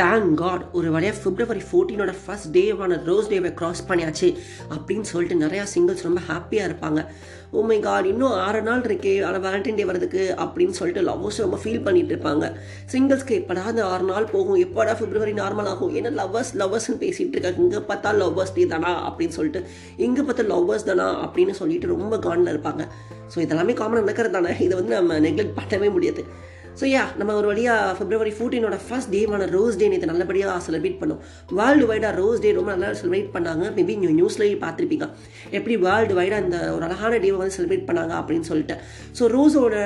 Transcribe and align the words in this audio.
Thank 0.00 0.34
God 0.34 0.62
ஒரு 0.72 0.88
வழியாக 0.92 1.16
February 1.20 1.62
ஃபோர்டீனோட 1.68 2.12
ஃபர்ஸ்ட் 2.24 2.50
டேவான 2.56 2.98
ரோஸ் 3.08 3.28
டேவை 3.30 3.50
க்ராஸ் 3.58 3.80
பண்ணியாச்சு 3.88 4.28
அப்படின்னு 4.74 5.06
சொல்லிட்டு 5.10 5.36
நிறையா 5.44 5.64
சிங்கிள்ஸ் 5.74 6.04
ரொம்ப 6.06 6.20
ஹாப்பியாக 6.28 6.68
இருப்பாங்க. 6.68 7.00
Oh 7.52 7.58
உமை 7.60 7.80
காட் 7.86 8.06
இன்னும் 8.06 8.34
ஆறு 8.44 8.60
நாள் 8.62 8.80
இருக்கே 8.80 9.12
ஆனால் 9.26 9.42
வேலண்டைன் 9.46 9.78
டே 9.78 9.84
வரதுக்கு 9.90 10.22
அப்படின்னு 10.44 10.74
சொல்லிட்டு 10.78 11.02
லவ்வர்ஸ் 11.08 11.40
ரொம்ப 11.44 11.58
ஃபீல் 11.62 11.82
பண்ணிட்டு 11.86 12.12
இருப்பாங்க. 12.14 12.52
சிங்கிள்ஸ்க்கு 12.92 13.34
எப்படா 13.40 13.64
அந்த 13.72 13.86
ஆறு 13.86 14.04
நாள் 14.10 14.28
போகும். 14.34 14.60
எப்படா 14.66 14.94
பிப்ரவரி 15.00 15.32
நார்மல் 15.32 15.70
ஆகும்? 15.72 15.92
ஏன்னா 15.98 16.12
லவ்வர்ஸ் 16.20 16.52
லவ்வர்ஸ்னு 16.62 17.00
பேசிகிட்டு 17.04 17.36
இருக்காங்க. 17.36 17.62
இங்கே 17.66 17.82
பார்த்தா 17.90 18.12
லவ்வர்ஸ் 18.22 18.54
டே 18.54 18.66
தானா 18.66 18.92
அப்படின்னு 19.10 19.36
சொல்லிட்டு 19.38 19.62
இங்கே 19.96 20.24
பார்த்தா 20.30 20.46
லவ்வர்ஸ் 20.54 20.88
தானா 20.90 21.08
அப்படின்னு 21.26 21.50
சொல்லிட்டு 21.50 21.92
ரொம்ப 21.94 22.18
காண்டில் 22.28 22.52
இருப்பாங்க. 22.54 22.86
ஸோ 23.34 23.38
இதெல்லாமே 23.46 23.74
காமனாக 23.82 24.04
நடக்கிறது 24.06 24.36
தானே? 24.38 24.54
இதை 24.68 24.76
வந்து 24.80 24.94
நம்ம 25.00 25.18
நெக்லெக்ட் 25.26 25.58
பண்ணவே 25.60 25.90
முடியாது. 25.98 26.24
ஸோ 26.78 26.84
யா 26.92 27.02
நம்ம 27.20 27.32
ஒரு 27.38 27.46
வழியாக 27.50 27.94
ஃபிப்ரவரி 27.96 28.32
ஃபோர்டீனோட 28.36 28.76
ஃபர்ஸ்ட் 28.84 29.10
டேவான 29.14 29.46
ரோஸ் 29.54 29.78
டே 29.80 29.86
நேற்று 29.92 30.08
நல்லபடியாக 30.10 30.60
செலிப்ரேட் 30.66 30.98
பண்ணோம். 31.00 31.20
வேர்ல்டு 31.58 31.86
வைடாக 31.90 32.12
ரோஸ் 32.20 32.42
டே 32.44 32.50
ரொம்ப 32.58 32.70
நல்லா 32.74 32.90
செலிப்ரேட் 33.00 33.30
பண்ணாங்க. 33.36 33.64
மேபி 33.76 33.94
நீங்கள் 34.02 34.16
நியூஸ்லேயும் 34.18 34.62
பார்த்துருப்பீங்க. 34.64 35.06
எப்படி 35.58 35.76
வேர்ல்டு 35.86 36.16
வைடாக 36.20 36.42
அந்த 36.44 36.58
ஒரு 36.76 36.84
அழகான 36.88 37.12
டேவை 37.24 37.38
வந்து 37.42 37.56
செலிப்ரேட் 37.58 37.86
பண்ணாங்க 37.90 38.14
அப்படின்னு 38.20 38.48
சொல்லிட்டு. 38.50 38.76
ஸோ 39.18 39.30
ரோஸோட 39.36 39.76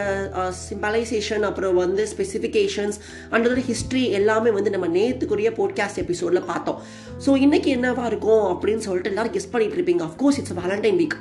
சிம்பலைசேஷன் 0.69 1.47
அப்புறம் 1.51 1.77
வந்து 1.85 2.05
ஸ்பெசிஃபிகேஷன்ஸ் 2.15 2.99
அண்டோட 3.35 3.63
ஹிஸ்ட்ரி 3.71 4.05
எல்லாமே 4.21 4.53
வந்து 4.59 4.75
நம்ம 4.77 4.89
நேற்றுக்குரிய 4.99 5.51
போட்காஸ்ட் 5.61 6.03
எபிசோடில் 6.07 6.49
பார்த்தோம். 6.53 6.81
ஸோ 7.27 7.33
இன்னைக்கு 7.47 7.71
என்னவா 7.77 8.07
இருக்கும் 8.13 8.47
அப்படின்னு 8.55 8.85
சொல்லிட்டு 8.89 9.13
எல்லாரும் 9.15 9.37
கெஸ் 9.39 9.53
பண்ணிட்டு 9.55 9.79
இருப்பீங்க. 9.81 10.05
Of course 10.11 10.41
it's 10.43 10.59
Valentine 10.63 11.01
week 11.03 11.19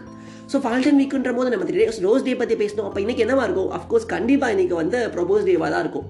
so 0.51 0.59
ஃபால்டன் 0.63 0.99
வீக்குன்ற 1.01 1.31
போது 1.37 1.51
நம்ம 1.53 1.65
ரோஸ் 2.07 2.27
டே 2.27 2.35
பற்றி 2.41 2.57
பேசணும் 2.61 2.87
அப்போ 2.89 3.01
இன்றைக்கி 3.05 3.25
என்னவா 3.25 3.45
இருக்கும்? 3.47 3.71
அஃப்கோர்ஸ் 3.79 4.11
கண்டிப்பாக 4.13 4.55
இன்னைக்கு 4.55 4.77
வந்து 4.83 4.99
ப்ரொபோஸ் 5.17 5.47
டேவாக 5.49 5.71
தான் 5.75 5.83
இருக்கும். 5.85 6.07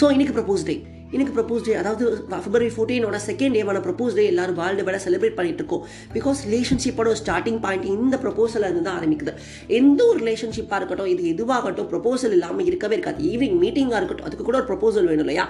ஸோ 0.00 0.06
இன்றைக்கி 0.16 0.34
ப்ரொபோஸ் 0.38 0.66
டே 0.70 0.76
இன்னைக்கு 1.14 1.32
ப்ரப்போஸ் 1.36 1.64
டே 1.64 1.72
அதாவது 1.80 2.04
ஃபிப்ரவரி 2.42 2.68
ஃபோர்டீனோட 2.74 3.16
செகண்ட் 3.26 3.54
டேவான 3.56 3.80
ப்ரப்போஸ் 3.86 4.14
டே 4.18 4.22
எல்லாரும் 4.30 4.56
வேர்ல்டு 4.60 4.84
வேலை 4.86 4.98
செலிப்ரேட் 5.04 5.36
பண்ணிட்டு 5.38 5.60
இருக்கோம். 5.62 5.82
பிகாஸ் 6.14 6.38
ரிலேஷன்ஷிப்போட 6.48 7.10
ஸ்டார்டிங் 7.20 7.58
பாயிண்ட் 7.64 7.84
இந்த 7.94 8.18
ப்ரப்போசல் 8.22 8.64
இருந்து 8.66 8.84
தான் 8.86 8.96
ஆரம்பிக்குது. 9.00 9.32
எந்த 9.78 10.00
ஒரு 10.10 10.18
ரிலேஷன்ஷிப்பாக 10.22 10.78
இருக்கட்டும் 10.80 11.10
இது 11.14 11.24
எதுவாகட்டும் 11.34 11.88
ப்ரொபோசல் 11.92 12.36
இல்லாமல் 12.36 12.68
இருக்கவே 12.70 12.96
இருக்காது. 12.98 13.20
ஈவினிங் 13.32 13.58
மீட்டிங்காக 13.64 14.00
இருக்கட்டும் 14.02 14.28
அதுக்கு 14.28 14.46
கூட 14.48 14.58
ஒரு 14.62 14.68
ப்ரொபோசல் 14.72 15.08
வேணும் 15.10 15.26
இல்லையா? 15.26 15.44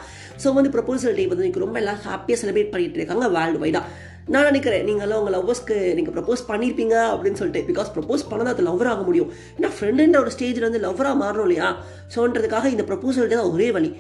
ஸோ 0.44 0.54
வந்து 0.58 0.72
ப்ரொபோசல் 0.78 1.16
டே 1.20 1.26
வந்து 1.32 1.44
இன்னைக்கு 1.44 1.64
ரொம்ப 1.66 1.78
எல்லாம் 1.82 2.00
ஹாப்பியாக 2.08 2.40
செலிப்ரேட் 2.42 2.72
பண்ணிட்டு 2.74 3.00
இருக்காங்க 3.02 3.28
வேர்ல்டு 3.36 3.62
வைடாக 3.64 3.86
நான் 4.26 4.44
நினைக்கிறேன் 4.44 4.84
நீங்களாம் 4.88 5.20
உங்கள் 5.22 5.34
லவ்வர்ஸ்க்கு 5.34 5.94
நீங்கள் 5.94 6.14
ப்ரப்போஸ் 6.14 6.42
பண்ணியிருப்பீங்க 6.48 6.96
அப்படின்னு 7.12 7.32
சொல்லிட்டு 7.32 7.72
பிகாஸ் 7.72 7.90
ப்ரப்போஸ் 7.94 8.22
பண்ணால் 8.30 8.52
அது 8.54 8.62
லவர் 8.62 8.90
ஆக 8.92 9.02
முடியும். 9.02 9.32
ஏன்னா 9.58 9.70
ஃப்ரெண்டுன்ற 9.78 10.18
ஒரு 10.18 10.30
ஸ்டேஜில் 10.38 10.60
வந்து 10.60 10.78
லவ்வராக 10.78 11.20
மாறணும் 11.22 11.46
இல்லையா? 11.48 11.76
ஸோன்றதுக்காக 12.14 12.64
இந்த 12.64 12.82
ப்ரப்போசல் 12.82 13.26
தான் 13.26 13.50
ஒரே 13.50 13.70
வழி. 13.70 13.96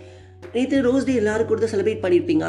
நேற்று 0.54 0.78
ரோஸ் 0.86 1.06
டே 1.08 1.14
எல்லாரும் 1.20 1.48
கொடுத்து 1.50 1.68
செலிப்ரேட் 1.72 2.00
பண்ணியிருப்பீங்க 2.04 2.46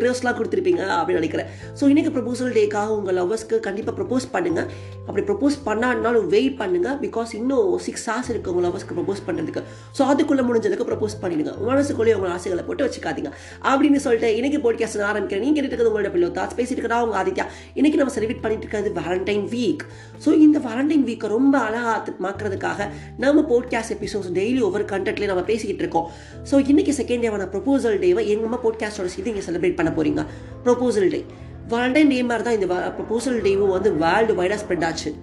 ட்ரெஸ்லாம் 0.00 0.36
கொடுத்துருப்பீங்க 0.38 0.82
அப்படின்னு 0.98 1.20
நினைக்கிறேன். 1.20 1.48
ஸோ 1.78 1.84
இன்னைக்கு 1.92 2.10
ப்ரப்போசல் 2.14 2.54
டேக்காக 2.56 2.94
உங்கள் 2.98 3.16
லவ்வர்ஸ்க்கு 3.18 3.56
கண்டிப்பாக 3.66 3.94
ப்ரப்போஸ் 3.98 4.26
பண்ணுங்க. 4.34 4.60
அப்படி 5.06 5.22
ப்ரப்போஸ் 5.28 5.56
பண்ணாலும் 5.68 6.26
வெயிட் 6.34 6.56
பண்ணுங்க. 6.62 6.88
பிகாஸ் 7.04 7.30
இன்னும் 7.40 7.68
சிக்ஸ் 7.86 8.06
ஹார்ஸ் 8.10 8.30
இருக்கு 8.32 8.50
உங்கள் 8.52 8.66
லவ்வர்ஸ்க்கு 8.66 8.96
ப்ரப்போஸ் 8.98 9.22
பண்ணுறதுக்கு 9.28 9.62
ஸோ 9.98 10.08
அதுக்குள்ளே 10.12 10.44
முடிஞ்சதுக்கு 10.48 10.86
ப்ரப்போஸ் 10.90 11.16
பண்ணிடுங்க. 11.22 11.52
மனசுக்குள்ளேயே 11.68 12.16
உங்கள் 12.18 12.32
ஆசைகளை 12.36 12.64
போட்டு 12.68 12.84
வச்சுக்காதீங்க. 12.86 13.32
அப்படின்னு 13.70 14.00
சொல்லிட்டு 14.06 14.30
இன்னைக்கு 14.38 14.60
போட்காஸ்ட் 14.66 15.04
ஆரம்பிக்கிறேன். 15.10 15.44
நீங்கள் 15.46 15.62
இருக்கிறது 15.62 15.88
உங்களோட 15.92 16.12
பிள்ளை 16.16 16.30
தாட்ஸ் 16.40 16.58
பேசிட்டு 16.60 16.80
இருக்கிறா 16.80 17.00
உங்கள் 17.06 17.20
ஆதித்யா. 17.22 17.46
இன்னைக்கு 17.78 18.00
நம்ம 18.02 18.14
செலிப்ரேட் 18.16 18.42
பண்ணிட்டு 18.46 18.66
இருக்கிறது 18.66 18.92
வேலண்டைன் 19.00 19.46
வீக் 19.54 19.84
ஸோ 20.24 20.32
இந்த 20.46 20.58
வேலண்டைன் 20.68 21.06
வீக்கை 21.10 21.30
ரொம்ப 21.36 21.54
அழகாக 21.68 22.16
மாக்குறதுக்காக 22.26 22.88
நம்ம 23.24 23.46
போட்காஸ்ட் 23.52 23.94
எபிசோட்ஸ் 23.98 24.32
டெய்லி 24.40 24.60
ஒவ்வொரு 24.70 24.86
கண்டென்ட்லேயும் 24.94 25.34
நம்ம 25.34 25.46
பேசிக்கிட்டு 25.52 25.84
இருக்கோம். 25.86 26.08
ஸோ 26.50 26.56
இன்னைக்கு 26.72 26.92
செகண்ட் 27.00 27.09
டேவான 27.16 27.46
ப்ரொபோசல் 27.54 27.98
டேவை 28.04 28.22
எங்கள் 28.26 28.48
அம்மா 28.48 28.60
போட்காஸ்டோட 28.64 29.10
சேர்த்து 29.14 29.32
இங்கே 29.32 29.46
செலிப்ரேட் 29.46 29.74
பண்ண 29.74 29.92
போறீங்க. 29.96 30.26
ப்ரொபோசல் 30.64 31.08
டே 31.08 31.24
வேலண்டைன் 31.68 32.08
டே 32.08 32.22
மாதிரி 32.22 32.44
தான் 32.44 32.58
இந்த 32.60 32.92
ப்ரொபோசல் 32.98 33.40
டேவும் 33.46 33.74
வந்து 33.76 33.92
வேர்ல்டு 33.94 34.34
வைடாக 34.42 34.58
ஸ்ப்ரெட் 34.62 34.84
ஆச்சு. 34.84 35.14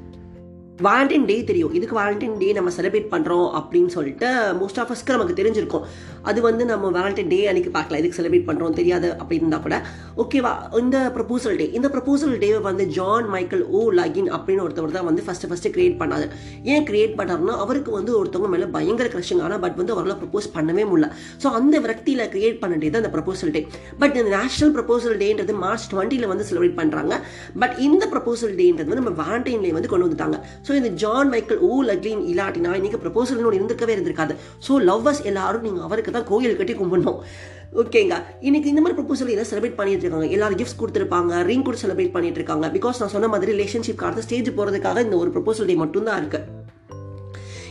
வேலண்டைன் 0.82 1.26
டே 1.26 1.44
தெரியும். 1.44 1.74
இதுக்கு 1.74 2.00
வேலண்டைன் 2.00 2.38
டே 2.38 2.52
நம்ம 2.52 2.70
செலிப்ரேட் 2.70 3.12
பண்ணுறோம் 3.12 3.48
அப்படின்னு 3.60 3.88
சொல்லிட்டு 3.88 4.28
மோஸ்ட் 4.62 4.80
ஆஃப் 4.80 4.92
அஸ்க்கு 4.92 5.16
நமக்கு 5.16 5.44
தெரிஞ்சிருக்கும். 5.44 5.86
அது 6.30 6.40
வந்து 6.48 6.64
நம்ம 6.72 6.92
வேலண்டைன் 6.98 7.32
டே 7.34 7.40
அன்னைக்கு 7.52 7.72
பார்க்கலாம். 7.78 8.02
இதுக்கு 8.02 8.18
செலிப்ரேட் 8.20 8.48
பண்ணுறோம் 8.50 8.78
தெரியாது 8.80 9.08
அப்படி 9.22 9.40
இருந்தால் 9.42 9.64
கூட. 9.66 9.76
ஓகேவா 10.24 10.54
இந்த 10.82 10.98
ப்ரப்போசல் 11.18 11.58
டே 11.62 11.68
இந்த 11.80 11.88
ப்ரப்போசல் 11.96 12.36
டே 12.44 12.50
வந்து 12.70 12.86
ஜான் 12.98 13.28
மைக்கேல் 13.36 13.66
ஓ 13.78 13.82
லகின் 14.00 14.30
அப்படின்னு 14.38 14.64
ஒருத்தவர் 14.66 14.96
தான் 14.98 15.08
வந்து 15.10 15.24
ஃபஸ்ட்டு 15.28 15.50
ஃபஸ்ட்டு 15.52 15.72
கிரியேட் 15.76 15.98
பண்ணாரு. 16.02 16.28
ஏன் 16.74 16.86
கிரியேட் 16.90 17.16
பண்ணாருன்னா 17.20 17.56
அவருக்கு 17.66 17.92
வந்து 17.98 18.12
ஒருத்தவங்க 18.20 18.52
மேலே 18.54 18.70
பயங்கர 18.78 19.10
கிரஷிங் 19.16 19.44
ஆனால் 19.46 19.62
பட் 19.66 19.78
வந்து 19.82 19.94
அவரால் 19.96 20.20
ப்ரப்போஸ் 20.22 20.48
பண்ணவே 20.58 20.86
முடியல. 20.92 21.10
ஸோ 21.44 21.50
அந்த 21.60 21.76
விரக்தியில் 21.86 22.26
கிரியேட் 22.36 22.60
பண்ண 22.64 22.80
டே 22.84 22.90
தான் 22.94 23.02
அந்த 23.04 23.12
ப்ரப்போசல் 23.16 23.54
டே 23.58 23.64
பட் 24.04 24.16
இந்த 24.20 24.32
நேஷனல் 24.38 24.74
ப்ரப்போசல் 24.78 25.18
டேன்றது 25.24 25.56
மார்ச் 25.66 25.88
டுவெண்ட்டியில் 25.94 26.30
வந்து 26.34 26.48
செலிப்ரேட் 26.50 26.78
பண்ணுறாங்க 26.82 27.14
பட் 27.64 27.76
இந்த 27.88 28.04
ப்ரப்போசல் 28.16 28.56
டேன்றது 28.62 28.90
வந்து 28.92 29.02
நம்ம 29.04 29.16
வேலண்டைன்லேயே 29.24 29.76
வந்து 29.78 29.92
கொண்டு 29.94 30.08
வந்துட்டாங்க. 30.08 30.40
ஸோ 30.68 30.74
இந்த 30.82 30.92
ஜான் 31.04 31.32
மைக்கேல் 31.36 31.64
ஓ 31.70 31.72
லக்லின் 31.92 32.24
இல்லாட்டினா 32.34 32.74
இன்னைக்கு 32.82 33.02
ப்ரப்போசல் 33.06 33.44
இருந்திருக்கவே 33.58 33.96
இருந்திருக்காது. 33.98 34.36
ஸோ 34.68 34.82
லவ்வர்ஸ் 34.90 35.24
எல்லாரும் 35.32 35.66
நீங்கள் 35.70 35.86
அவருக்கு 35.88 36.16
தான் 36.18 36.28
கோயில் 36.32 36.60
கட்டி 36.62 36.76
கும்பிடணும். 36.82 37.22
ஓகேங்க 37.82 38.16
இன்னைக்கு 38.48 38.70
இந்த 38.72 38.82
மாதிரி 38.84 38.98
ப்ரொபோசல் 39.00 39.32
எல்லாம் 39.34 39.50
செலிப்ரேட் 39.50 39.80
பண்ணிட்டு 39.80 40.06
இருக்காங்க. 40.06 40.28
எல்லாரும் 40.36 40.60
கிஃப்ட்ஸ் 40.60 40.80
கொடுத்துருப்பாங்க 40.82 41.42
ரிங் 41.50 41.66
கூட 41.70 41.78
செலிப்ரேட் 41.82 42.14
பண்ணிட்டு 42.16 42.40
இருக்காங்க. 42.42 42.68
பிகாஸ் 42.78 43.02
நான் 43.04 43.16
சொன்ன 43.16 43.30
மாதிரி 43.34 43.52
ரிலேஷன்ஷிப் 43.56 44.06
அடுத்த 44.10 44.26
ஸ்டேஜ் 44.28 44.56
போகிறதுக்காக 44.60 45.04
இந்த 45.08 45.18
ஒரு 45.24 45.32
ப்ரொபோசல் 45.36 45.70
டே 45.72 45.76
மட்டும்தான் 45.84 46.20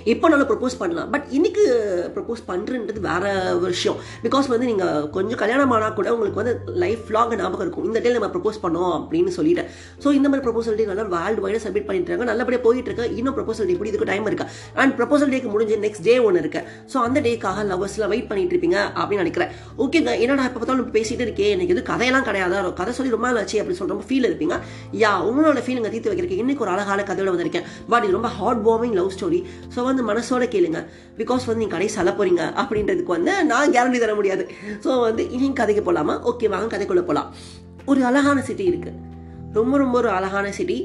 இருக்கு 0.06 0.14
எப்போ 0.14 0.26
நல்லா 0.32 0.46
ப்ரப்போஸ் 0.50 0.76
பண்ணலாம். 0.80 1.08
பட் 1.12 1.26
இன்னைக்கு 1.36 1.62
uh, 1.76 2.04
ப்ரப்போஸ் 2.14 2.40
பண்ணுறன்றது 2.48 3.00
வேற 3.06 3.24
விஷயம். 3.64 3.96
பிகாஸ் 4.24 4.46
வந்து 4.52 4.66
நீங்கள் 4.70 5.06
கொஞ்சம் 5.16 5.40
கல்யாணம் 5.42 5.72
ஆனால் 5.76 5.94
கூட 5.98 6.08
உங்களுக்கு 6.14 6.40
வந்து 6.40 6.54
லைஃப் 6.82 7.06
லாங் 7.16 7.32
ஞாபகம் 7.40 7.64
இருக்கும். 7.66 7.86
இந்த 7.88 8.00
டே 8.04 8.12
நம்ம 8.16 8.28
ப்ரப்போஸ் 8.34 8.58
பண்ணோம் 8.64 8.92
அப்படின்னு 8.98 9.32
சொல்லிட்டு 9.38 9.64
ஸோ 10.02 10.08
இந்த 10.18 10.26
மாதிரி 10.28 10.44
ப்ரப்போசல் 10.46 10.76
டே 10.80 10.86
நல்லா 10.90 11.04
வேர்ல்டு 11.14 11.42
வைடாக 11.44 11.62
சப்மிட் 11.64 11.86
பண்ணிட்டு 11.88 12.10
இருக்காங்க 12.10 12.28
நல்லபடியாக 12.30 12.62
போயிட்டு 12.66 12.90
இருக்கு 12.90 13.06
இன்னும் 13.18 13.36
ப்ரப்போசல் 13.38 13.68
டே 13.68 13.74
இப்படி 13.76 13.90
இதுக்கு 13.92 14.08
டைம் 14.12 14.28
இருக்கு 14.30 14.46
அண்ட் 14.82 14.94
ப்ரப்போசல் 15.00 15.32
டேக்கு 15.34 15.50
முடிஞ்சு 15.54 15.78
நெக்ஸ்ட் 15.86 16.04
டே 16.08 16.16
ஒன்று 16.26 16.42
இருக்கு. 16.44 16.62
ஸோ 16.92 16.96
அந்த 17.06 17.18
டேக்காக 17.26 17.64
லவர்ஸ்லாம் 17.72 18.12
வெயிட் 18.14 18.28
பண்ணிட்டு 18.30 18.54
இருப்பீங்க 18.56 18.78
அப்படின்னு 19.00 19.24
நினைக்கிறேன். 19.24 19.52
ஓகேங்க 19.84 20.14
என்னடா 20.24 20.46
இப்போ 20.50 20.60
பார்த்தாலும் 20.62 20.92
பேசிட்டு 20.98 21.26
இருக்கேன் 21.28 21.52
எனக்கு 21.56 21.74
இது 21.76 21.84
கதையெல்லாம் 21.92 22.26
கிடையாது? 22.30 22.62
கதை 22.82 22.94
சொல்லி 22.98 23.14
ரொம்ப 23.16 23.28
நாள் 23.28 23.40
ஆச்சு 23.42 23.58
அப்படின்னு 23.62 23.82
சொல்ற 23.82 24.00
ஃபீல் 24.10 24.28
இருப்பீங்க. 24.30 24.56
யா 25.04 25.12
உங்களோட 25.28 25.60
ஃபீலிங்க 25.66 25.92
தீர்த்து 25.94 26.12
வைக்கிறதுக்கு 26.12 26.42
இன்னைக்கு 26.44 26.64
ஒரு 26.66 26.74
அழகான 26.76 27.06
கதையோட 27.10 27.32
வந்திருக்கேன். 27.34 27.66
பட் 27.92 28.06
இது 28.06 28.16
ரொம்ப 28.18 28.32
heart 28.38 28.64
warming 28.70 28.96
love 29.00 29.12
story 29.18 29.42
so 29.74 29.80
வந்து 29.88 29.95
மனசோட 30.02 30.44
கேளுங்க. 30.54 30.80
பிகாஸ் 31.18 31.48
வந்து 31.48 31.60
நீங்கள் 31.62 31.76
கடையை 31.76 31.92
சொல்ல 31.96 32.10
போறீங்க 32.18 32.42
அப்படின்றதுக்கு 32.62 33.14
வந்து 33.16 33.32
நான் 33.44 33.72
கேரண்டி 33.72 33.98
தர 33.98 34.14
முடியாது. 34.14 34.46
ஸோ 34.84 35.00
வந்து 35.00 35.24
இனி 35.30 35.52
கதைக்கு 35.52 35.82
போகலாமா 35.82 36.16
ஓகே 36.32 36.48
வாங்க 36.54 36.70
கதைக்குள்ளே 36.76 37.04
போகலாம் 37.10 37.30
ஒரு 37.84 38.04
அழகான 38.04 38.38
சிட்டி 38.42 38.64
இருக்கு. 38.64 38.92
ரொம்ப 39.52 39.74
ரொம்ப 39.78 39.96
ஒரு 39.98 40.08
அழகான 40.08 40.46
சிட்டி 40.52 40.78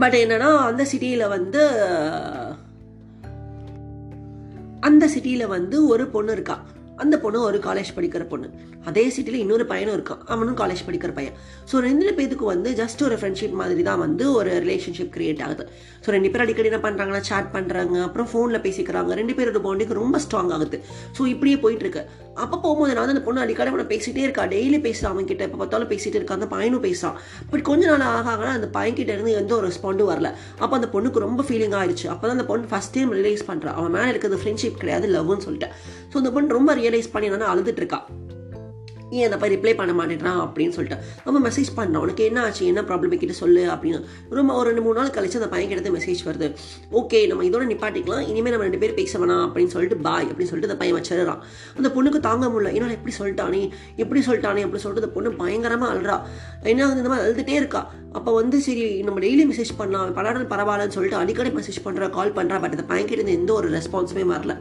பட் 0.00 0.16
என்னன்னா 0.22 0.48
அந்த 0.70 0.82
சிட்டியில் 0.84 1.28
வந்து 1.28 1.62
அந்த 4.88 5.04
சிட்டியில் 5.08 5.52
வந்து 5.56 5.76
ஒரு 5.86 6.06
பொண்ணு 6.06 6.32
இருக்கா. 6.32 6.56
அந்த 7.02 7.14
பொண்ணு 7.22 7.38
ஒரு 7.48 7.58
காலேஜ் 7.66 7.90
படிக்கிற 7.96 8.24
பொண்ணு. 8.32 8.48
அதே 8.90 9.04
சிட்டியில் 9.14 9.42
இன்னொரு 9.44 9.64
பையனும் 9.72 9.96
இருக்கான். 9.96 10.20
அவனும் 10.34 10.58
காலேஜ் 10.60 10.82
படிக்கிற 10.88 11.12
பையன். 11.18 11.36
ஸோ 11.70 11.78
ரெண்டு 11.86 12.12
பேத்துக்கு 12.18 12.46
வந்து 12.54 12.70
ஜஸ்ட் 12.80 13.02
ஒரு 13.08 13.16
ஃப்ரெண்ட்ஷிப் 13.20 13.56
மாதிரி 13.60 13.82
தான் 13.88 14.00
வந்து 14.04 14.24
ஒரு 14.38 14.52
ரிலேஷன்ஷிப் 14.64 15.12
கிரியேட் 15.16 15.42
ஆகுது. 15.46 15.64
ஸோ 16.04 16.10
ரெண்டு 16.16 16.30
பேர் 16.32 16.44
அடிக்கடி 16.44 16.70
என்ன 16.72 16.80
பண்ணுறாங்கன்னா 16.86 17.22
சேட் 17.30 17.50
பண்ணுறாங்க 17.56 17.96
அப்புறம் 18.06 18.28
ஃபோனில் 18.32 18.62
பேசிக்கிறாங்க. 18.66 19.12
ரெண்டு 19.20 19.34
பேரோட 19.38 19.60
பாண்டிங் 19.66 19.94
ரொம்ப 20.02 20.20
ஸ்ட்ராங் 20.26 20.52
ஆகுது. 20.56 20.80
ஸோ 21.18 21.24
இப்படியே 21.34 21.58
போயிட்டு 21.64 21.86
இருக்கு 21.86 22.04
அப்போ 22.44 22.56
போகும்போது 22.62 22.94
நான் 22.96 23.12
அந்த 23.12 23.22
பொண்ணு 23.26 23.42
அடிக்கடி 23.42 23.70
அவனை 23.72 23.84
பேசிகிட்டே 23.92 24.24
இருக்கா. 24.26 24.42
டெய்லி 24.54 24.78
பேசுகிறான் 24.86 25.12
அவன் 25.14 25.28
கிட்ட 25.30 25.42
எப்போ 25.46 25.58
பார்த்தாலும் 25.60 25.90
பேசிகிட்டு 25.92 26.18
இருக்கா. 26.18 26.34
அந்த 26.38 26.48
பையனும் 26.54 26.82
பேசுகிறான் 26.86 27.16
பட் 27.50 27.62
கொஞ்ச 27.68 27.84
நாள் 27.90 28.04
ஆக 28.16 28.28
ஆக 28.32 28.48
அந்த 28.56 28.68
பையன் 28.76 28.98
கிட்ட 28.98 29.10
இருந்து 29.16 29.32
எந்த 29.40 29.52
ஒரு 29.58 29.64
ரெஸ்பாண்டும் 29.68 30.10
வரல. 30.12 30.30
அப்போ 30.62 30.74
அந்த 30.78 30.88
பொண்ணுக்கு 30.94 31.24
ரொம்ப 31.26 31.44
ஃபீலிங் 31.48 31.76
ஆயிடுச்சு. 31.80 32.06
அப்போ 32.12 32.24
தான் 32.26 32.36
அந்த 32.38 32.46
பொண்ணு 32.50 32.70
ஃபஸ்ட் 32.72 32.94
டைம் 32.96 33.12
ரிலீஸ் 33.20 33.44
பண்ணுறான் 33.50 33.76
அவன் 33.80 33.94
மேலே 33.96 34.08
இருக்கிறது 34.12 34.40
ஃப்ரெண்ட்ஷிப் 34.42 34.78
கிடையாது 34.82 35.08
லவ்னு 35.14 35.44
சொல்லிட்டு. 35.46 35.70
ஸோ 36.10 36.16
அந்த 36.22 36.32
பொண்ணு 36.34 36.56
ரொம்ப 36.58 36.74
ரியலைஸ் 36.88 37.10
பண்ணி 37.12 37.30
என்னன்னா 37.30 37.48
அழுதுட்டு 37.48 37.76
இருக்கா. 37.76 38.06
ஏன் 39.10 39.24
அந்த 39.24 39.36
பையன் 39.36 39.60
ரிப்ளை 39.60 39.74
பண்ண 39.74 40.04
மாட்டேன்றான் 40.04 40.50
அப்படின்னு 40.50 40.68
சொல்லிட்டு. 40.68 41.04
நம்ம 41.24 41.48
மெசேஜ் 41.48 41.78
பண்ணோம் 41.78 41.96
உனக்கு 41.96 42.24
என்ன 42.24 42.44
ஆச்சு? 42.44 42.66
என்ன 42.66 42.82
ப்ராப்ளம் 42.82 43.16
கிட்ட 43.16 43.34
சொல்லு? 43.34 43.68
அப்படின்னு. 43.70 44.04
ரொம்ப 44.30 44.54
ஒரு 44.54 44.66
ரெண்டு 44.66 44.82
மூணு 44.82 44.98
நாள் 44.98 45.08
கழிச்சு 45.08 45.32
அந்த 45.32 45.48
பையன் 45.48 45.82
கிட்ட 45.82 45.98
மெசேஜ் 45.98 46.26
வருது. 46.26 46.54
ஓகே 46.92 47.26
நம்ம 47.26 47.44
இதோட 47.44 47.68
நிப்பாட்டிக்கலாம். 47.68 48.20
இனிமேல் 48.20 48.50
நம்ம 48.50 48.58
ரெண்டு 48.58 48.78
பேர் 48.78 48.94
பேச 48.94 49.18
வேணாம் 49.18 49.22
அப்படின்னு 49.22 49.66
சொல்லிட்டு 49.66 49.96
பாய் 49.96 50.26
அப்படின்னு 50.26 50.42
சொல்லிட்டு 50.42 50.74
அந்த 50.74 50.76
பையன் 50.76 51.00
வச்சிடறான். 51.00 51.38
அந்த 51.76 51.88
பொண்ணுக்கு 51.88 52.20
தாங்க 52.20 52.46
முடியல. 52.46 52.72
என்னால் 52.72 52.90
எப்படி 52.90 53.14
சொல்லிட்டானே? 53.18 53.70
எப்படி 53.96 54.20
சொல்லிட்டானே? 54.20 54.64
அப்படின்னு 54.64 54.76
சொல்லிட்டு 54.76 54.86
அந்த 54.86 55.06
பொண்ணு 55.06 55.34
பயங்கரமாக 55.34 55.94
அழுறா. 55.94 56.20
என்ன 56.62 56.86
வந்து 56.86 56.96
இந்த 56.96 57.08
மாதிரி 57.08 57.28
அழுதுட்டே 57.28 57.54
இருக்கா. 57.54 57.92
அப்போ 58.12 58.34
வந்து 58.34 58.60
சரி 58.60 59.02
நம்ம 59.02 59.20
டெய்லி 59.20 59.50
மெசேஜ் 59.52 59.76
பண்ணலாம். 59.76 60.16
பலாடல் 60.16 60.52
பரவாயில்லன்னு 60.52 60.88
சொல்லிட்டு 60.88 61.16
அடிக்கடி 61.16 61.48
மெசேஜ் 61.48 61.86
பண்ணுறா 61.86 62.10
கால் 62.10 62.32
பண்ணுறா 62.32 62.60
பட் 62.60 62.70
அந்த 62.70 62.82
பையன் 62.82 63.06
கிட்ட 63.06 63.30
எந்த 63.30 63.52
ஒரு 63.52 63.70
ரெஸ்பான்ஸுமே 63.70 64.24
வரல. 64.24 64.58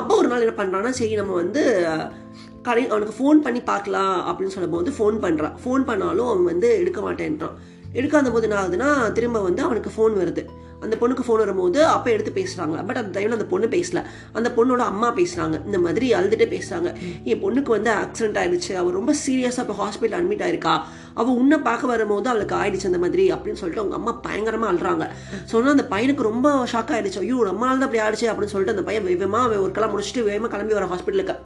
அப்போ 0.00 0.12
ஒரு 0.20 0.28
நாள் 0.32 0.44
என்ன 0.44 0.54
பண்ணுறான்னா 0.60 0.90
சரி 0.98 1.14
நம்ம 1.20 1.34
வந்து 1.42 1.62
கடை 2.66 2.82
அவனுக்கு 2.92 3.14
ஃபோன் 3.18 3.38
பண்ணி 3.44 3.60
பார்க்கலாம் 3.70 4.16
அப்படின்னு 4.30 4.54
சொல்லும்போது 4.56 4.90
ஃபோன் 4.98 5.16
பண்ணுறான் 5.24 5.54
ஃபோன் 5.62 5.84
பண்ணாலும் 5.90 6.28
அவன் 6.32 6.50
வந்து 6.52 6.68
எடுக்க 6.80 7.00
மாட்டேன்றான். 7.06 7.56
எடுக்காத 7.98 8.30
போது 8.34 8.46
என்ன 8.48 8.58
ஆகுதுன்னா 8.62 8.90
திரும்ப 9.16 9.40
வந்து 9.46 9.62
அவனுக்கு 9.62 9.90
ஃபோன் 9.96 10.14
வருது. 10.20 10.42
அந்த 10.84 10.94
பொண்ணுக்கு 11.00 11.24
ஃபோன் 11.26 11.42
வரும்போது 11.42 11.80
அப்போ 11.94 12.08
எடுத்து 12.10 12.32
பேசுகிறாங்க 12.38 12.76
பட் 12.86 13.00
அந்த 13.00 13.10
டைமில் 13.16 13.36
அந்த 13.38 13.46
பொண்ணு 13.50 13.66
பேசல. 13.74 14.00
அந்த 14.38 14.48
பொண்ணோட 14.56 14.82
அம்மா 14.92 15.08
பேசுகிறாங்க 15.18 15.56
இந்த 15.68 15.78
மாதிரி 15.78 16.06
அழுதுகிட்டே 16.18 16.48
பேசுகிறாங்க 16.54 16.88
என் 17.30 17.42
பொண்ணுக்கு 17.44 17.70
வந்து 17.76 17.90
ஆக்சிடென்ட் 18.02 18.40
ஆயிடுச்சு. 18.42 18.72
அவள் 18.80 18.96
ரொம்ப 18.98 19.14
சீரியஸாக 19.26 19.64
இப்போ 19.66 19.76
ஹாஸ்பிட்டல் 19.82 20.18
அட்மிட் 20.20 20.44
ஆயிருக்கா. 20.46 20.74
அவள் 21.18 21.38
உன்னை 21.40 21.58
பார்க்க 21.68 21.92
வரும்போது 21.92 22.30
அவளுக்கு 22.32 22.56
ஆயிடுச்சு 22.60 22.90
அந்த 22.90 23.00
மாதிரி 23.04 23.24
அப்படின்னு 23.34 23.60
சொல்லிட்டு 23.62 23.82
அவங்க 23.84 23.96
அம்மா 24.00 24.14
பயங்கரமாக 24.26 24.70
அழுறாங்க. 24.72 25.04
சொன்னால் 25.52 25.74
அந்த 25.76 25.86
பையனுக்கு 25.94 26.28
ரொம்ப 26.30 26.48
ஷாக் 26.72 26.92
ஆயிடுச்சு. 26.96 27.20
ஐயோ 27.24 27.38
நம்மளால 27.50 27.78
தான் 27.80 27.88
அப்படி 27.88 28.02
ஆயிடுச்சு 28.04 28.28
அப்படின்னு 28.32 28.54
சொல்லிட்டு 28.54 28.76
அந்த 28.76 28.86
பையன் 28.88 29.06
வேகமாக 29.10 29.46
ஒரு 29.48 29.62
ஒர்க்கெல்லாம் 29.66 29.94
முடிச்சுட்டு 29.94 30.26
வேகமாக 30.30 30.50
கிளம்பி 30.54 30.76
வர 30.78 30.88
ஹாஸ்பிட்டலுக்கு 30.92 31.36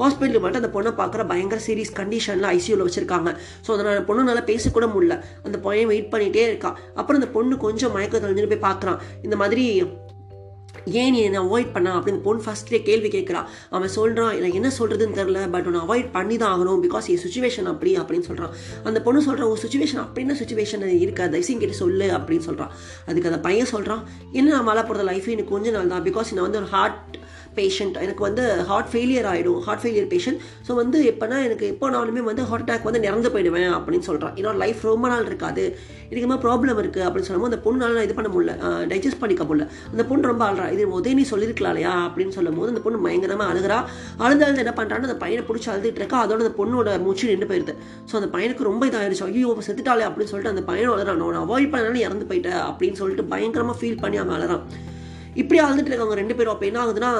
ஹாஸ்பிட்டலுக்கு 0.00 0.42
மட்டும் 0.42 0.62
அந்த 0.62 0.72
பொண்ணை 0.74 0.90
பார்க்குற 1.00 1.22
பயங்கர 1.30 1.60
சீரியஸ் 1.68 1.94
கண்டிஷனில் 2.00 2.48
ஐசியூவில் 2.56 2.86
வச்சிருக்காங்க. 2.86 3.30
ஸோ 3.64 3.70
அதனால் 3.76 4.04
பொண்ணு 4.10 4.28
நல்லா 4.28 4.44
பேசக்கூட 4.50 4.86
முடியல. 4.94 5.14
அந்த 5.46 5.56
பையன் 5.66 5.90
வெயிட் 5.92 6.12
பண்ணிகிட்டே 6.12 6.44
இருக்கான் 6.50 6.76
அப்புறம் 6.98 7.18
அந்த 7.20 7.30
பொண்ணு 7.36 7.56
கொஞ்சம் 7.66 7.94
மயக்கத்தில் 7.96 8.36
நின்று 8.36 8.52
போய் 8.52 8.66
பார்க்குறான். 8.68 9.00
இந்த 9.26 9.38
மாதிரி 9.42 9.64
ஏன் 10.84 11.10
நீ 11.12 11.18
என்னை 11.18 11.40
அவாய்ட் 11.40 11.72
பண்ணா 11.72 11.98
அப்படின்னு 11.98 12.20
பொண்ணு 12.20 12.42
ஃபஸ்ட்லேயே 12.42 12.82
கேள்வி 12.82 13.08
கேட்குறான் 13.08 13.44
அவன் 13.70 13.88
சொல்கிறான் 13.88 14.34
எனக்கு 14.34 14.54
என்ன 14.54 14.68
சொல்கிறதுன்னு 14.78 15.18
தெரில 15.18 15.50
பட் 15.50 15.66
உன்னை 15.66 15.80
அவாய்ட் 15.80 16.12
பண்ணி 16.12 16.36
தான் 16.36 16.60
ஆகணும் 16.60 16.82
பிகாஸ் 16.82 17.06
என் 17.06 17.18
சுச்சுவேஷன் 17.18 17.64
அப்படி 17.64 17.98
அப்படின்னு 17.98 18.20
சொல்கிறான் 18.20 18.54
அந்த 18.84 19.02
பொண்ணு 19.02 19.22
சொல்கிறான் 19.22 19.48
ஒரு 19.48 19.60
சுச்சுவேஷன் 19.68 20.04
அப்படின்னா 20.06 20.34
சுச்சுவேஷன் 20.42 20.84
இருக்கா? 20.84 21.26
தயவுசெய்து 21.26 21.58
கிட்ட 21.58 21.76
சொல்லு 21.76 22.10
அப்படின்னு 22.18 22.38
சொல்கிறான் 22.38 22.70
அதுக்கு 23.06 23.28
அந்த 23.28 23.40
பையன் 23.40 23.66
சொல்கிறான் 23.66 24.04
என்ன 24.32 24.50
நான் 24.50 24.64
மழை 24.64 24.82
போகிற 24.82 25.02
லைஃப் 25.02 25.28
எனக்கு 25.28 25.50
கொஞ்ச 25.50 25.70
நாள் 25.70 25.86
தான் 25.86 26.04
பிகாஸ் 26.04 26.32
நான் 26.32 26.42
வந்து 26.42 26.58
ஒரு 26.58 26.66
ஹார்ட் 26.66 27.16
பேஷண்ட் 27.56 28.00
எனக்கு 28.00 28.22
வந்து 28.22 28.64
ஹார்ட் 28.64 28.86
ஃபெயிலியர் 28.92 29.26
ஆகிடும் 29.26 29.60
ஹார்ட் 29.60 29.80
ஃபெயிலியர் 29.80 30.10
பேஷண்ட் 30.14 30.38
ஸோ 30.68 30.74
வந்து 30.74 31.04
எப்போனா 31.10 31.44
எனக்கு 31.44 31.66
எப்போ 31.66 31.90
நாளுமே 31.90 32.22
வந்து 32.22 32.44
ஹார்ட் 32.44 32.70
அட்டாக் 32.70 32.82
வந்து 32.82 33.00
நிறந்து 33.00 33.28
போயிடுவேன் 33.28 33.72
அப்படின்னு 33.78 33.98
சொல்கிறான் 33.98 34.34
என்னோட 34.34 34.54
லைஃப் 34.54 34.80
ரொம்ப 34.82 35.08
நாள் 35.08 35.26
இருக்காது 35.26 35.64
இதுக்கு 36.10 36.26
மாதிரி 36.26 36.48
ப்ராப்ளம் 36.48 36.78
இருக்குது 36.78 37.06
அப்படின்னு 37.06 37.28
சொல்லும்போது 37.28 37.56
அந்த 37.56 37.86
பொண்ணால் 37.86 38.02
இது 38.02 38.14
பண்ண 38.14 38.28
முடியல 38.30 38.56
டைஜஸ்ட் 38.92 39.18
பண்ணிக்க 39.18 39.44
முடியல. 39.44 39.68
அந்த 39.90 40.04
பொண்ணு 40.04 40.26
ரொம்ப 40.26 40.50
அழுறா 40.50 40.67
இது 40.74 40.84
உதய 40.98 41.14
நீ 41.20 41.24
சொல்லியிருக்கலாம் 41.32 41.74
இல்லையா 41.74 41.94
அப்படின்னு 42.08 42.36
சொல்லும் 42.36 42.58
போது 42.58 42.72
அந்த 42.72 42.82
பொண்ணு 42.86 43.04
பயங்கரமாக 43.06 43.52
அழுகிறா. 43.52 43.78
அழுது 44.24 44.44
அழுது 44.46 44.62
என்ன 44.64 44.74
பண்ணுறான்னு 44.80 45.08
அந்த 45.10 45.18
பையனை 45.24 45.44
பிடிச்சி 45.48 45.70
அழுதுட்டு 45.74 46.02
இருக்கா. 46.02 46.20
அதோட 46.24 46.46
அந்த 46.46 46.54
பொண்ணோட 46.60 46.98
மூச்சு 47.06 47.30
நின்று 47.32 47.50
போயிருது. 47.52 47.74
ஸோ 48.10 48.14
அந்த 48.20 48.30
பையனுக்கு 48.36 48.68
ரொம்ப 48.70 48.84
இதாகிடுச்சு 48.90 49.26
ஐயோ 49.30 49.56
செத்துட்டாலே 49.68 50.06
அப்படின்னு 50.10 50.32
சொல்லிட்டு 50.34 50.54
அந்த 50.54 50.64
பையனை 50.70 50.92
அழுறான். 50.96 51.24
நான் 51.24 51.44
அவாய்ட் 51.46 51.72
பண்ணனால 51.74 52.04
இறந்து 52.06 52.28
போயிட்டேன் 52.30 52.62
அப்படின்னு 52.68 53.00
சொல்லிட்டு 53.02 53.30
பயங்கரமாக 53.34 53.78
ஃபீல் 53.80 54.02
பண்ணி 54.04 54.18
அவன் 54.22 54.36
அழறான். 54.38 54.64
இப்படி 55.42 55.58
அழுதுட்டு 55.64 55.90
இருக்காங்க 55.92 56.16
ரெண்டு 56.20 56.36
பேரும். 56.36 56.54
அப்போ 56.54 56.66
என்ன 56.70 56.80
ஆகுதுன்னா 56.84 57.12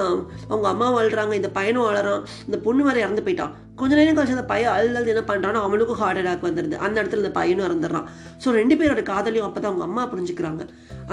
அவங்க 0.51 0.69
அம்மா 0.75 0.89
வாழ்கிறாங்க 0.97 1.35
இந்த 1.41 1.51
பையனும் 1.59 1.89
அழறான் 1.91 2.23
இந்த 2.49 2.59
பொண்ணு 2.67 2.87
வேற 2.89 2.99
இறந்து 3.05 3.25
போயிட்டான் 3.27 3.55
கொஞ்ச 3.81 3.93
நேரம் 3.99 4.17
கழிச்சு 4.17 4.37
அந்த 4.37 4.47
பையன் 4.53 4.73
அழுது 4.77 5.11
என்ன 5.15 5.23
பண்ணுறான்னா 5.27 5.61
அவனுக்கும் 5.67 5.99
ஹார்ட் 6.01 6.19
அட்டாக் 6.21 6.47
வந்துடுது 6.47 6.77
அந்த 6.87 6.97
இடத்துல 7.03 7.23
இந்த 7.23 7.33
பையனும் 7.37 7.67
இறந்துடுறான். 7.69 8.07
ஸோ 8.45 8.55
ரெண்டு 8.61 8.75
பேரோட 8.81 9.03
காதலையும் 9.11 9.47
அப்போ 9.49 9.61
தான் 9.61 9.71
அவங்க 9.71 9.87
அம்மா 9.89 10.03
புரிஞ்சுக்கிறாங்க. 10.13 10.63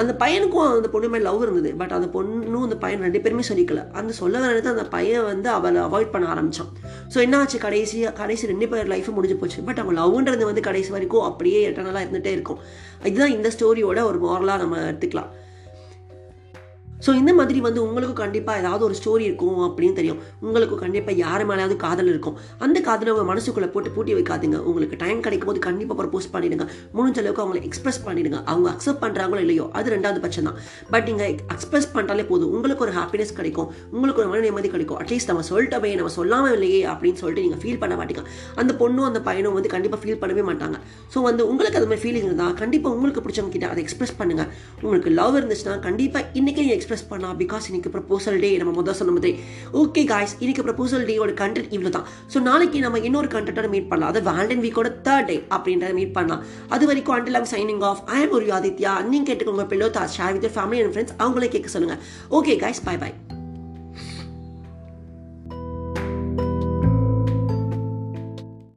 அந்த 0.01 0.11
பையனுக்கும் 0.23 0.65
அந்த 0.77 0.89
பொண்ணு 0.93 1.11
மேலே 1.13 1.25
லவ் 1.27 1.43
இருந்தது. 1.45 1.71
பட் 1.81 1.93
அந்த 1.97 2.07
பொண்ணும் 2.15 2.65
அந்த 2.67 2.77
பையன் 2.85 3.05
ரெண்டு 3.07 3.21
பேருமே 3.25 3.45
சொல்லிக்கல. 3.51 3.83
அந்த 3.99 4.11
சொல்ல 4.21 4.35
வேண்டியது 4.45 4.73
அந்த 4.75 4.87
பையன் 4.95 5.27
வந்து 5.31 5.49
அவளை 5.57 5.81
அவாய்ட் 5.87 6.13
பண்ண 6.15 6.27
ஆரம்பித்தான் 6.33 6.71
ஸோ 7.13 7.19
என்ன 7.25 7.37
ஆச்சு? 7.37 7.57
கடைசியாக 7.67 8.13
கடைசி 8.21 8.51
ரெண்டு 8.53 8.67
பேர் 8.73 8.91
லைஃப் 8.95 9.15
முடிஞ்சு 9.17 9.39
போச்சு. 9.43 9.61
பட் 9.69 9.79
அவங்க 9.81 9.95
லவ்ன்றது 10.01 10.43
வந்து 10.51 10.67
கடைசி 10.69 10.91
வரைக்கும் 10.97 11.27
அப்படியே 11.29 11.61
எட்டனலாக 11.69 12.05
இருந்துகிட்டே 12.05 12.33
இருக்கும். 12.37 12.61
இதுதான் 13.09 13.35
இந்த 13.37 13.51
ஸ்டோரியோட 13.57 14.01
ஒரு 14.11 14.19
மாரலாக 14.27 14.61
நம்ம 14.65 14.77
எடுத்துக்கலாம். 14.91 15.31
ஸோ 17.05 17.09
இந்த 17.21 17.31
மாதிரி 17.37 17.59
வந்து 17.65 17.79
உங்களுக்கும் 17.85 18.19
கண்டிப்பாக 18.23 18.61
ஏதாவது 18.61 18.83
ஒரு 18.87 18.95
ஸ்டோரி 18.99 19.23
இருக்கும் 19.29 19.59
அப்படின்னு 19.67 19.95
தெரியும். 19.99 20.19
உங்களுக்கு 20.45 20.75
கண்டிப்பாக 20.83 21.15
யார் 21.23 21.43
மேலேயாவது 21.49 21.75
காதல் 21.85 22.09
இருக்கும். 22.11 22.35
அந்த 22.65 22.77
காதலை 22.87 23.11
உங்கள் 23.13 23.29
மனசுக்குள்ளே 23.31 23.69
போட்டு 23.73 23.89
பூட்டி 23.95 24.13
வைக்காதீங்க. 24.17 24.57
உங்களுக்கு 24.69 24.99
டைம் 25.03 25.19
கிடைக்கும் 25.25 25.49
போது 25.51 25.61
கண்டிப்பாக 25.67 25.97
ப்ரப்போஸ் 26.01 26.27
பண்ணிடுங்க. 26.35 26.65
முடிஞ்ச 26.97 27.19
அளவுக்கு 27.23 27.43
அவங்களை 27.43 27.61
எக்ஸ்பிரஸ் 27.69 28.01
பண்ணிடுங்க. 28.07 28.39
அவங்க 28.51 28.67
அக்செப்ட் 28.73 29.01
பண்ணுறாங்களோ 29.03 29.41
இல்லையோ 29.45 29.65
அது 29.79 29.93
ரெண்டாவது 29.95 30.21
பட்சம் 30.25 30.47
தான். 30.49 30.57
பட் 30.93 31.07
நீங்கள் 31.11 31.31
எக்ஸ்பிரஸ் 31.55 31.89
பண்ணிட்டாலே 31.95 32.25
போதும். 32.31 32.51
உங்களுக்கு 32.55 32.85
ஒரு 32.87 32.95
ஹாப்பினஸ் 32.99 33.33
கிடைக்கும். 33.39 33.69
உங்களுக்கு 33.95 34.21
ஒரு 34.23 34.29
மன 34.33 34.41
நிம்மதி 34.47 34.71
கிடைக்கும் 34.75 34.99
அட்லீஸ்ட் 35.03 35.31
நம்ம 35.33 35.45
சொல்லிட்டவே 35.51 35.91
நம்ம 36.01 36.13
சொல்லாமல் 36.19 36.55
இல்லையே 36.57 36.81
அப்படின்னு 36.93 37.21
சொல்லிட்டு 37.23 37.45
நீங்கள் 37.47 37.61
ஃபீல் 37.65 37.81
பண்ண 37.83 37.97
மாட்டீங்க. 38.01 38.23
அந்த 38.63 38.71
பொண்ணும் 38.81 39.07
அந்த 39.09 39.21
பையனும் 39.27 39.57
வந்து 39.59 39.73
கண்டிப்பாக 39.75 40.01
ஃபீல் 40.05 40.21
பண்ணவே 40.23 40.45
மாட்டாங்க. 40.51 40.79
ஸோ 41.15 41.17
வந்து 41.29 41.43
உங்களுக்கு 41.51 41.79
அது 41.81 41.89
மாதிரி 41.91 42.03
ஃபீலிங் 42.05 42.27
இருந்தால் 42.29 42.55
கண்டிப்பாக 42.63 42.95
உங்களுக்கு 42.97 43.23
பிடிச்சவங்க 43.27 43.55
கிட்ட 43.57 43.69
அதை 43.73 43.83
எக்ஸ்பிரஸ் 43.85 44.17
பண்ணுங்கள் 44.21 44.49
உங்களுக்கு 44.85 45.13
லவ் 45.21 45.37
இருந்துச்சுன்னா 45.41 45.77
கண்டிப்பாக 45.87 46.25
இன்றைக்கே 46.39 46.61
நீங்கள் 46.65 46.79
எக்ஸ்பிரஸ் 46.85 47.09
பண்ணா 47.11 47.29
பிகாஸ் 47.41 47.67
இன்னைக்கு 47.69 47.91
ப்ரப்போசல் 47.95 48.37
டே 48.43 48.49
நம்ம 48.61 48.73
முதல் 48.79 48.97
சொன்ன 48.99 49.13
மாதிரி. 49.15 49.31
ஓகே 49.81 50.01
காய்ஸ் 50.11 50.35
இன்னைக்கு 50.43 50.63
ப்ரப்போசல் 50.67 51.05
டேயோட 51.09 51.33
கண்டென்ட் 51.41 51.73
இவ்வளோ 51.75 51.91
தான் 51.97 52.07
ஸோ 52.33 52.37
நாளைக்கு 52.49 52.83
நம்ம 52.85 53.01
இன்னொரு 53.09 53.29
கண்டென்ட்டோட 53.35 53.69
மீட் 53.75 53.89
பண்ணலாம். 53.91 54.11
அது 54.13 54.21
வேலண்டைன் 54.29 54.63
வீக்கோட 54.65 54.91
தேர்ட் 55.07 55.29
டே 55.31 55.37
அப்படின்றத 55.57 55.93
மீட் 55.99 56.15
பண்ணலாம். 56.17 56.43
அது 56.75 56.85
வரைக்கும் 56.91 57.17
until 57.17 57.39
I'm 57.41 57.51
signing 57.55 57.83
off 57.91 58.03
I 58.17 58.23
ஒரு 58.37 58.47
ஆதித்யா 58.59 58.93
நீங்கள் 59.11 59.29
கேட்டுக்கோங்க 59.29 59.65
follow 59.73 59.89
the 59.99 60.03
share 60.17 60.35
with 60.37 60.51
family 60.57 60.81
and 60.85 60.95
friends 60.95 61.17
அவங்களே 61.23 61.53
கேட்க 61.55 61.71
சொல்லுங்கள் 61.77 62.03
ஓகே 62.39 62.55
காய்ஸ் 62.65 62.87
பை 62.89 62.97
பை 63.05 63.11